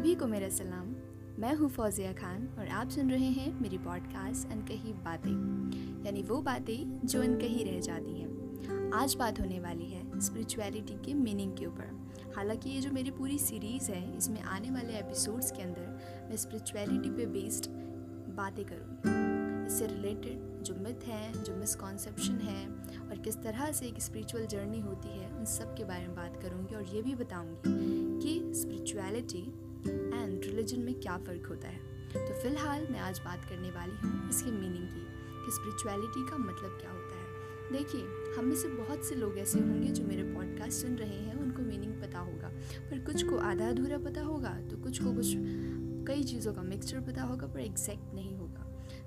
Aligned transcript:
सभी 0.00 0.14
को 0.14 0.26
मेरा 0.26 0.48
सलाम। 0.48 0.94
मैं 1.38 1.54
हूँ 1.54 1.68
फौजिया 1.68 2.12
खान 2.12 2.48
और 2.58 2.68
आप 2.68 2.88
सुन 2.88 3.10
रहे 3.10 3.26
हैं 3.26 3.60
मेरी 3.60 3.78
पॉडकास्ट 3.78 4.48
अनकही 4.48 4.92
बातें। 4.92 6.06
यानी 6.06 6.22
वो 6.22 6.42
बातें 6.42 7.06
जो 7.06 7.22
अनकही 7.22 7.64
रह 7.64 7.80
जाती 7.80 8.20
हैं। 8.20 8.92
आज 8.92 9.14
बात 9.14 9.40
होने 9.40 9.60
वाली 9.60 9.84
है 9.84 10.20
स्पिरिचुअलिटी 10.20 10.94
के 10.94 11.14
मीनिंग 11.14 11.56
के 11.56 11.66
ऊपर। 11.66 12.12
हालाँकि 12.36 12.70
ये 12.70 12.80
जो 12.80 12.90
मेरी 12.90 13.10
पूरी 13.10 13.38
सीरीज़ 13.38 13.90
है, 13.90 14.18
इसमें 14.18 14.40
आने 14.40 14.70
वाले 14.70 14.92
एपिसोड्स 14.92 15.50
के 15.50 15.62
अंदर 15.62 16.00
मैं 16.30 16.36
स्पिरिचुअलिटी 16.36 17.10
पे 17.10 17.26
बेस्ड 17.26 17.66
बातें 18.36 18.64
करूँगी। 18.64 19.66
इससे 19.66 19.86
रिलेटेड 19.86 20.62
जो 20.62 20.74
मिथ 20.74 21.08
हैं, 21.08 21.44
जो 21.44 21.56
मिसकॉन्सेप्शन 21.56 22.38
है 22.38 22.68
और 23.08 23.18
किस 23.24 23.36
तरह 23.36 23.72
से 23.72 23.86
एक 23.86 24.02
स्पिरिचुअल 24.02 24.46
जर्नी 24.46 24.80
होती 24.80 25.08
है, 25.08 25.30
उन 25.30 25.44
सब 25.44 25.76
के 25.76 25.84
बारे 25.84 26.06
में 26.06 26.16
बात 26.16 26.42
करूँगी 26.42 26.74
और 26.74 26.84
ये 26.84 27.02
भी 27.02 27.14
बताऊँगी 27.14 27.90
कि 28.22 28.54
स्पिरिचुअलिटी 28.54 29.69
एंड 29.86 30.44
रिलीजन 30.44 30.80
में 30.80 30.94
क्या 30.94 31.16
फ़र्क 31.18 31.46
होता 31.46 31.68
है? 31.68 31.78
तो 32.10 32.40
फ़िलहाल 32.42 32.86
मैं 32.90 33.00
आज 33.00 33.18
बात 33.18 33.44
करने 33.44 33.70
वाली 33.70 33.96
हूँ 33.96 34.28
इसके 34.30 34.50
मीनिंग 34.50 34.88
की, 34.88 35.04
कि 35.44 35.52
स्पिरिचुअलिटी 35.52 36.28
का 36.30 36.36
मतलब 36.38 36.78
क्या 36.80 36.90
होता 36.90 37.14
है। 37.14 37.28
देखिए, 37.72 38.00
हम 38.36 38.44
में 38.44 38.56
से 38.56 38.68
बहुत 38.68 39.04
से 39.04 39.14
लोग 39.14 39.38
ऐसे 39.38 39.58
होंगे 39.58 39.88
जो 39.88 40.04
मेरे 40.04 40.22
पॉडकास्ट 40.22 40.72
सुन 40.72 40.96
रहे 40.96 41.18
हैं, 41.18 41.34
उनको 41.34 41.62
मीनिंग 41.62 41.92
पता 42.02 42.18
होगा। 42.18 42.48
पर 42.80 43.04
कुछ 43.04 43.22
को 43.22 43.36
आधा 43.38 43.68
अधूरा 43.68 43.98
पता 43.98 44.22
होगा 44.22 44.58
तो 44.70 44.76
कुछ 44.76 45.02
को 45.02 45.12
कुछ 45.14 45.34
कई 46.06 46.22
चीज़ों 46.24 46.54
का 46.54 46.62
मिक्सचर 46.62 47.00
पता 47.00 47.22
होगा, 47.22 47.46
पर 47.46 47.60
एग्जैक्ट 47.60 48.14
नहीं 48.14 48.36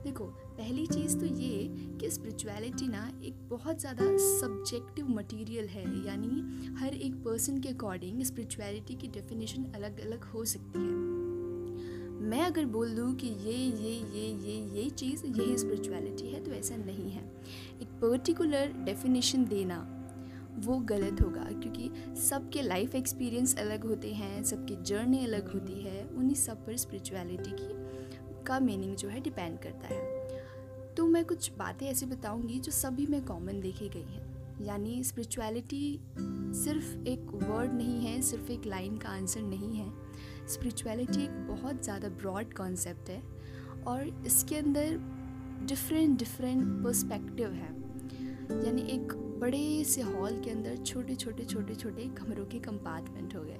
देखो, 0.04 0.26
पहली 0.58 0.86
चीज़ 0.88 1.18
तो 1.20 1.26
ये 1.26 1.68
कि 2.00 2.10
स्पिरिचुअलिटी 2.12 2.88
ना 2.88 3.08
एक 3.26 3.36
बहुत 3.50 3.80
ज़्यादा 3.80 4.06
सब्जेक्टिव 4.20 5.10
मटेरियल 5.10 5.68
है, 5.68 5.84
यानी 6.08 6.76
हर 6.80 6.94
एक 6.96 7.14
पर्सन 7.26 7.60
के 7.62 7.70
अकॉर्डिंग 7.70 8.22
स्पिरिचुअलिटी 8.24 8.96
की 8.96 9.08
डेफिनेशन 9.10 9.66
अलग 9.76 10.00
अलग 10.06 10.24
हो 10.26 10.46
सकती 10.46 10.80
है। 10.80 11.02
मैं 12.24 12.42
अगर 12.42 12.66
बोल 12.66 12.94
दूँ 12.96 13.14
कि 13.16 13.28
ये 13.28 13.56
ये 13.56 13.92
ये 14.12 14.28
ये 14.44 14.60
ये 14.76 14.90
चीज़, 14.92 15.26
यही 15.28 15.58
स्पिरिचुअलिटी 15.58 16.32
है 16.32 16.44
तो 16.44 16.52
ऐसा 16.52 16.76
नहीं 16.78 17.10
है। 17.12 17.24
एक 17.82 17.88
पर्टिकुलर 18.02 18.74
डेफिनेशन 18.86 19.46
देना 19.46 19.78
वो 20.58 20.78
गलत 20.82 21.22
होगा, 21.22 21.44
क्योंकि 21.44 21.90
सबके 22.22 22.62
लाइफ 22.62 22.96
एक्सपीरियंस 22.96 23.56
अलग 23.60 23.86
होते 23.86 24.14
हैं, 24.14 24.44
सबकी 24.44 24.76
जर्नी 24.84 25.24
अलग 25.26 25.52
होती 25.54 25.82
है, 25.82 26.06
उन्हीं 26.08 26.36
सब 26.36 26.66
पर 26.66 26.78
स्पिरिचुअलिटी 26.78 27.52
की 27.52 28.13
का 28.44 28.60
मीनिंग 28.60 28.96
जो 28.96 29.10
है 29.10 29.22
डिपेंड 29.22 29.58
करता 29.60 29.88
है। 29.88 30.94
तो 30.96 31.06
मैं 31.08 31.24
कुछ 31.26 31.52
बातें 31.58 31.88
ऐसी 31.88 32.06
बताऊँगी 32.06 32.60
जो 32.60 32.72
सभी 32.72 33.06
में 33.06 33.24
कॉमन 33.26 33.60
देखी 33.62 33.90
गई 33.90 34.02
हैं। 34.02 34.32
यानी 34.62 35.04
स्पिरिचुअलिटी 35.04 36.00
सिर्फ़ 36.56 37.08
एक 37.08 37.32
वर्ड 37.34 37.74
नहीं 37.74 38.00
है, 38.02 38.22
सिर्फ़ 38.22 38.52
एक 38.52 38.66
लाइन 38.66 38.98
का 38.98 39.10
आंसर 39.10 39.42
नहीं 39.42 39.76
है। 39.76 39.92
स्पिरिचुअलिटी 40.48 41.24
एक 41.24 41.48
बहुत 41.48 41.84
ज़्यादा 41.84 42.10
ब्रॉड 42.10 42.54
कॉन्सेप्ट 42.54 43.10
है 43.10 43.22
और 43.88 44.24
इसके 44.26 44.56
अंदर 44.56 45.00
डिफरेंट 45.68 46.18
डिफरेंट 46.20 46.84
पर्सपेक्टिव 46.84 47.52
है। 47.52 47.72
यानी 48.66 48.82
एक 48.92 49.14
बड़े 49.42 49.84
से 49.84 50.02
हॉल 50.02 50.42
के 50.42 50.52
अंदर 50.52 50.76
छोटे 50.78 51.16
छोटे 51.16 51.44
छोटे 51.46 51.76
छोटे 51.76 52.04
कमरों 52.18 52.46
के 52.46 52.60
कंपार्टमेंट 52.60 53.36
हो 53.36 53.44
गए। 53.44 53.60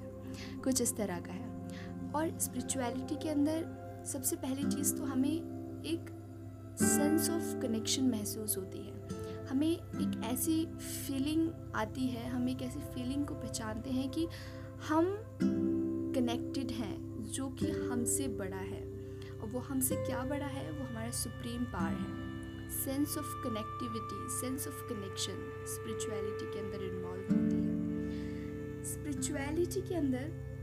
कुछ 0.64 0.82
इस 0.82 0.96
तरह 0.98 1.20
का 1.20 1.34
है। 1.34 2.12
और 2.16 2.40
स्पिरिचुअलिटी 2.40 3.16
के 3.16 3.30
अंदर 3.30 3.66
सबसे 4.06 4.36
पहली 4.36 4.64
चीज़ 4.64 4.96
तो 4.96 5.04
हमें 5.04 5.34
एक 5.86 6.10
सेंस 6.80 7.30
ऑफ़ 7.30 7.62
कनेक्शन 7.62 8.04
महसूस 8.04 8.58
होती 8.58 8.80
है। 8.80 8.94
हमें 9.46 9.72
एक 9.72 10.22
ऐसी 10.24 10.66
फीलिंग 10.66 11.50
आती 11.76 12.08
है, 12.08 12.30
हम 12.30 12.50
एक 12.50 12.62
ऐसी 12.62 12.80
फीलिंग 12.80 13.26
को 13.26 13.34
पहचानते 13.34 13.90
हैं 13.90 14.10
कि 14.10 14.28
हम 14.90 15.18
कनेक्टेड 16.16 16.72
हैं, 16.72 17.24
जो 17.24 17.50
कि 17.50 17.72
हमसे 17.72 18.28
बड़ा 18.28 18.58
है। 18.58 18.84
और 19.42 19.50
वो 19.50 19.60
हमसे 19.60 19.96
क्या 19.96 20.24
बड़ा 20.24 20.46
है? 20.46 20.72
वो 20.72 20.86
हमारा 20.86 21.12
सुप्रीम 21.12 21.64
पावर 21.64 21.92
है। 21.92 22.34
Sense 22.70 23.18
of 23.18 23.44
connectivity 23.44 24.30
sense 24.30 24.68
of 24.68 24.94
connection 24.94 25.66
spirituality 25.68 26.46
के 26.46 26.60
अंदर 26.60 26.84
इन्वॉल्व 26.84 27.24
होती 27.24 27.56
है। 27.56 27.74
स्पिरिचुअलिटी 28.84 29.82
के 29.82 29.96
अंदर 29.96 30.54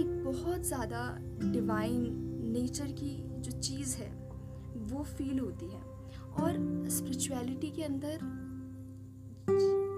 एक 0.00 0.24
बहुत 0.24 0.66
ज़्यादा 0.66 1.18
डिवाइन 1.52 2.27
नेचर 2.48 2.86
की 2.86 3.40
जो 3.40 3.60
चीज़ 3.60 3.96
है, 3.96 4.28
वो 4.76 5.04
फील 5.04 5.38
होती 5.38 5.66
है। 5.66 5.98
और 6.28 6.84
स्पिरिचुअलिटी 6.88 7.70
के 7.70 7.82
अंदर 7.82 8.18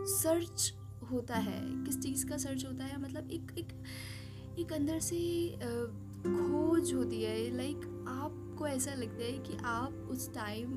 सर्च 0.07 0.75
होता 1.11 1.35
है। 1.35 1.85
किस 1.85 2.01
चीज़ 2.01 2.27
का 2.27 2.37
सर्च 2.37 2.67
होता 2.67 2.85
है? 2.85 3.01
मतलब 3.01 3.31
एक 3.31 3.53
एक 3.59 3.83
एक 4.59 4.73
अंदर 4.73 4.99
से 4.99 5.49
खोज 6.17 6.95
होती 6.95 7.23
है। 7.23 7.57
लाइक 7.57 7.77
आपको 8.09 8.67
ऐसा 8.67 8.95
लगता 8.95 9.25
है 9.25 9.39
कि 9.39 9.57
आप 9.65 10.09
उस 10.11 10.35
टाइम 10.35 10.75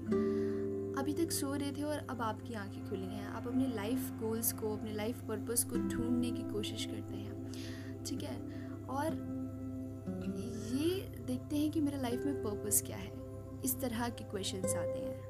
अभी 1.00 1.14
तक 1.14 1.32
सो 1.32 1.56
रहे 1.56 1.72
थे 1.72 1.84
और 1.84 1.98
अब 1.98 2.22
आपकी 2.22 2.54
आँखें 2.54 2.90
खुली 2.90 3.06
हैं। 3.06 3.26
आप 3.26 3.48
अपने 3.48 3.68
लाइफ 3.68 4.12
गोल्स 4.12 4.54
को, 4.54 4.78
अपने 4.78 4.94
लाइफ 4.94 5.22
पर्पस 5.22 5.64
को 5.64 5.76
ढूँढने 5.76 6.32
की 6.32 6.44
कोशिश 6.44 6.86
करते 6.86 7.16
हैं। 7.16 7.52
ठीक 8.06 8.24
है? 8.24 8.68
और 8.90 9.34
ये 10.78 11.16
देखते 11.28 11.58
हैं 11.58 11.72
कि 11.72 11.82
मेरा 11.82 12.02
लाइफ 12.02 12.26
में 12.26 12.44
पर्पस 12.44 12.84
क्या 12.86 12.98
है। 12.98 13.14
इस 13.66 13.82
तरह 13.82 14.10
के 14.10 14.24
क्वेश्चंस 14.24 14.76
आते 14.76 15.00
हैं। 15.00 15.22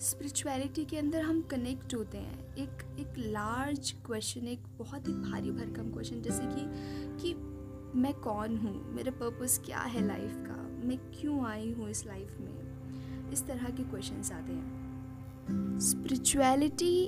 स्पिरिचुअलिटी 0.00 0.84
के 0.84 0.96
अंदर 0.98 1.22
हम 1.22 1.42
कनेक्ट 1.42 1.94
होते 1.94 2.18
हैं। 2.18 2.54
एक 2.54 2.98
एक 2.98 3.14
लार्ज 3.18 3.94
क्वेश्चन 4.06 4.46
एक 4.46 4.60
बहुत 4.78 5.08
ही 5.08 5.12
भारी 5.12 5.50
भरकम 5.50 5.90
क्वेश्चन 5.90 6.22
जैसे 6.22 6.42
कि 6.44 6.62
कि 7.22 7.34
मैं 7.98 8.14
कौन 8.14 8.56
हूँ? 8.56 8.94
मेरा 8.94 9.12
पर्पस 9.12 9.62
क्या 9.64 9.80
है 9.80 10.06
लाइफ 10.06 10.34
का? 10.36 10.86
मैं 10.86 10.98
क्यों 10.98 11.46
आई 11.46 11.72
हूँ 11.72 11.90
इस 11.90 12.06
लाइफ 12.06 12.36
में? 12.40 12.68
इस 13.32 13.46
तरह 13.46 13.64
के 13.64 13.82
क्वेश्चंस 13.82 14.32
आते 14.32 14.52
हैं। 14.52 14.88
Spirituality 15.80 17.04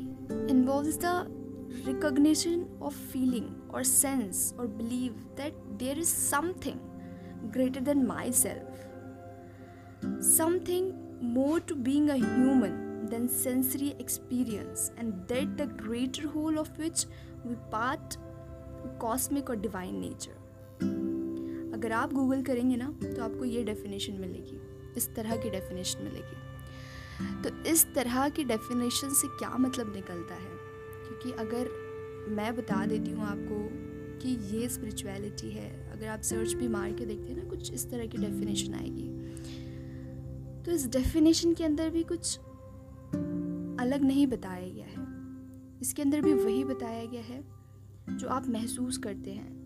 involves 0.50 0.98
the 1.04 1.36
recognition 1.70 2.62
of 2.82 2.94
feeling 3.12 3.48
or 3.70 3.80
sense 3.80 4.38
or 4.58 4.64
belief 4.78 5.12
that 5.36 5.52
there 5.78 5.98
is 5.98 6.34
something 6.34 6.89
greater 7.50 7.80
than 7.80 8.06
myself. 8.06 8.86
Something 10.20 10.94
more 11.20 11.60
to 11.60 11.74
being 11.74 12.10
a 12.10 12.16
human 12.16 13.06
than 13.06 13.28
sensory 13.28 13.94
experience, 13.98 14.92
and 14.96 15.26
that 15.28 15.56
the 15.56 15.66
greater 15.66 16.28
whole 16.28 16.58
of 16.58 16.76
which 16.78 17.06
we 17.44 17.56
part 17.70 18.16
cosmic 18.98 19.50
or 19.50 19.56
divine 19.56 20.00
nature. 20.00 20.36
अगर 21.74 21.92
आप 21.92 22.12
Google 22.12 22.42
करेंगे 22.44 22.76
ना 22.76 22.86
तो 23.02 23.22
आपको 23.22 23.44
ये 23.44 23.62
definition 23.64 24.20
मिलेगी 24.20 24.60
इस 24.96 25.08
तरह 25.16 25.36
की 25.42 25.50
डेफिनेशन 25.50 26.02
मिलेगी 26.04 27.42
तो 27.42 27.50
इस 27.70 27.84
तरह 27.94 28.28
की 28.36 28.44
डेफिनेशन 28.44 29.14
से 29.20 29.28
क्या 29.38 29.56
मतलब 29.58 29.92
निकलता 29.94 30.34
है 30.34 30.56
क्योंकि 31.06 31.32
अगर 31.44 31.70
मैं 32.36 32.54
बता 32.56 32.84
देती 32.86 33.10
हूँ 33.10 33.26
आपको 33.26 33.60
कि 34.22 34.56
ये 34.56 34.68
स्पिरिचुअलिटी 34.68 35.50
है। 35.50 35.90
अगर 35.92 36.06
आप 36.06 36.20
सर्च 36.20 36.52
भी 36.52 36.68
मार 36.68 36.92
के 36.92 37.06
देखते 37.06 37.28
हैं 37.28 37.42
ना 37.42 37.50
कुछ 37.50 37.72
इस 37.72 37.90
तरह 37.90 38.06
की 38.06 38.18
डेफिनेशन 38.18 38.74
आएगी। 38.74 39.08
तो 40.62 40.72
इस 40.72 40.88
डेफिनेशन 40.88 41.54
के 41.54 41.64
अंदर 41.64 41.90
भी 41.90 42.02
कुछ 42.02 42.38
अलग 43.80 44.02
नहीं 44.02 44.26
बताया 44.26 44.68
गया 44.68 44.86
है। 44.86 45.08
इसके 45.80 46.02
अंदर 46.02 46.20
भी 46.20 46.32
वही 46.32 46.64
बताया 46.64 47.04
गया 47.04 47.22
है 47.22 47.44
जो 48.10 48.28
आप 48.28 48.48
महसूस 48.48 48.98
करते 48.98 49.32
हैं 49.32 49.60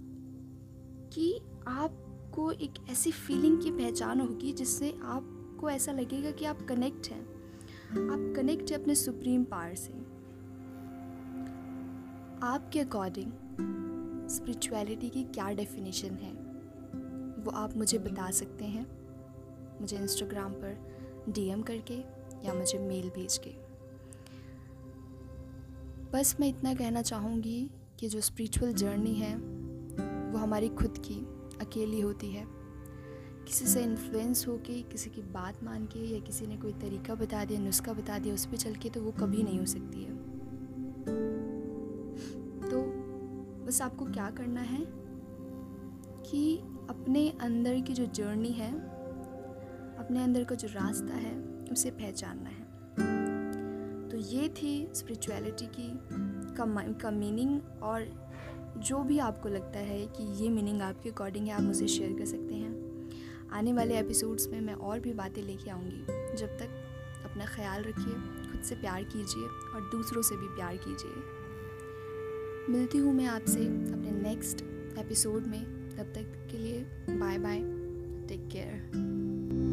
कि 1.13 1.41
आपको 1.69 2.53
एक 2.53 2.75
ऐसी 2.91 3.11
फीलिंग 3.11 3.63
की 3.63 3.71
पहचान 3.71 4.21
होगी 4.21 4.53
जिससे 4.53 4.91
आपको 5.03 5.71
ऐसा 5.71 5.93
लगेगा 5.93 6.31
कि 6.31 6.45
आप 6.45 6.63
कनेक्ट 6.63 7.09
हैं। 7.09 7.23
आप 7.91 8.35
कनेक्ट 8.37 8.71
हैं 8.71 8.79
अपने 8.79 8.95
सुप्रीम 8.95 9.45
पावर 9.45 9.75
से। 9.75 9.93
आपके 12.47 12.81
अकॉर्डिंग 12.81 13.33
स्पिरिचुअलिटी 14.35 15.09
की 15.09 15.25
क्या 15.25 15.51
डेफिनेशन 15.51 16.11
है? 16.11 16.33
वो 17.45 17.51
आप 17.51 17.77
मुझे 17.77 17.99
बता 17.99 18.31
सकते 18.31 18.65
हैं। 18.65 18.87
मुझे 19.81 19.97
इंस्टाग्राम 19.97 20.53
पर 20.53 20.97
डीएम 21.29 21.63
करके 21.63 21.95
या 22.47 22.55
मुझे 22.55 22.79
मेल 22.79 23.11
भेज 23.11 23.41
के। 23.49 23.51
बस 26.13 26.37
मैं 26.41 26.49
इतना 26.49 26.75
कहना 26.75 27.03
चाहूँगी 27.03 27.71
कि 28.01 28.09
जो 28.09 28.21
स्पिरिचुअल 28.21 28.73
जर्नी 28.73 29.15
है, 29.15 29.37
वो 30.31 30.39
हमारी 30.39 30.69
खुद 30.69 30.99
की, 30.99 31.27
अकेली 31.61 32.01
होती 32.01 32.31
है। 32.31 32.47
किसी 33.49 33.67
से 33.67 33.83
इन्फ्लुएंस 33.83 34.49
होके, 34.49 34.83
किसी 34.83 35.11
की 35.11 35.23
बात 35.23 35.65
मान 35.65 35.87
के 35.87 36.15
या 36.15 36.21
किसी 36.21 36.47
ने 36.47 36.57
कोई 36.57 36.73
तरीका 36.73 37.15
बता 37.15 37.45
दिया, 37.45 37.61
नुस्खा 37.61 37.93
बता 37.93 38.19
दिया, 38.19 38.35
उस 38.35 38.47
पर 38.47 38.57
चल 38.57 38.75
के 38.75 38.91
तो 38.91 39.03
वो 39.03 39.13
कभी 39.13 39.43
नहीं 39.43 39.59
हो 39.59 39.67
सकती 39.67 40.05
है। 40.05 40.34
बस 43.75 43.83
आपको 43.83 44.05
क्या 44.05 44.31
करना 44.31 44.61
है? 44.61 44.87
कि 46.31 46.59
अपने 46.91 47.31
अंदर 47.41 47.81
की 47.81 47.93
जो 47.93 48.07
जर्नी 48.07 48.49
है, 48.49 48.79
अपने 49.97 50.25
अंदर 50.25 50.45
का 50.45 50.55
जो 50.55 50.69
रास्ता 50.69 51.15
है, 51.15 51.65
उसे 51.73 51.91
पहचानना 51.91 52.51
है। 52.51 52.63
तो 54.09 54.17
ये 54.17 54.49
थी 54.49 54.91
स्पिरिचुअलिटी 54.95 55.67
की 55.67 56.01
का 57.01 57.11
मीनिंग 57.11 57.61
और 57.83 58.33
जो 58.79 59.03
भी 59.03 59.19
आपको 59.19 59.49
लगता 59.49 59.79
है 59.79 60.07
कि 60.07 60.45
ये 60.45 60.49
मीनिंग 60.49 60.83
आपके 60.83 61.11
अकॉर्डिंग 61.11 61.47
है, 61.47 61.53
आप 61.53 61.63
मुझे 61.63 61.89
शेयर 61.89 62.19
कर 62.19 62.25
सकते 62.25 62.55
हैं। 62.55 63.09
आने 63.53 63.73
वाले 63.73 63.99
एपिसोड्स 63.99 64.49
में 64.49 64.61
मैं 64.61 64.75
और 64.75 65.01
भी 65.01 65.13
बातें 65.13 65.43
लेके 65.43 65.71
आऊँगी। 65.71 66.37
जब 66.37 66.47
तक 66.47 66.69
अपना 67.25 67.45
ख्याल 67.47 67.83
रखिए, 67.83 68.15
खुद 68.53 68.61
से 68.65 68.75
प्यार 68.75 69.05
कीजिए 69.05 69.45
और 69.45 69.89
दूसरों 69.93 70.23
से 70.23 70.37
भी 70.37 70.49
प्यार 70.49 70.77
कीजिए। 70.77 71.44
मिलती 72.71 72.99
हूँ 72.99 73.13
मैं 73.15 73.27
आपसे 73.27 73.61
अपने 73.61 74.11
नेक्स्ट 74.11 74.63
एपिसोड 74.99 75.47
में। 75.47 75.65
तब 75.97 76.13
तक 76.15 76.49
के 76.51 76.59
लिए 76.59 76.87
बाय 77.11 77.39
बाय 77.39 77.59
टेक 78.29 78.49
केयर 78.53 79.64